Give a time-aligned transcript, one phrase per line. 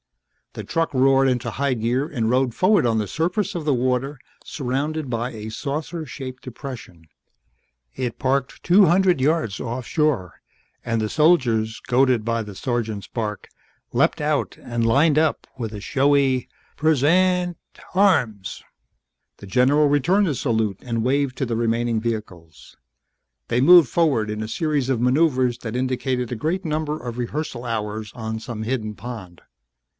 [0.53, 4.19] The truck roared into high gear and rode forward on the surface of the water
[4.43, 7.05] surrounded by a saucer shaped depression.
[7.95, 10.41] It parked two hundred yards off shore
[10.83, 13.47] and the soldiers, goaded by the sergeant's bark,
[13.93, 17.57] leapt out and lined up with a showy present
[17.93, 18.61] arms.
[19.37, 22.75] The general returned the salute and waved to the remaining vehicles.
[23.47, 27.63] They moved forward in a series of maneuvers that indicated a great number of rehearsal
[27.65, 29.41] hours on some hidden pond.